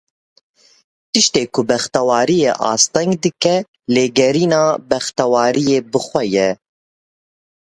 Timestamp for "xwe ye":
6.05-6.49